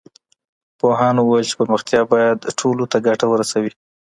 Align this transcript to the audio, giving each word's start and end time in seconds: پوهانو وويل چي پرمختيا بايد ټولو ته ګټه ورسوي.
پوهانو 0.79 1.21
وويل 1.23 1.45
چي 1.49 1.55
پرمختيا 1.61 2.01
بايد 2.11 2.39
ټولو 2.59 2.83
ته 2.91 2.97
ګټه 3.07 3.25
ورسوي. 3.29 3.71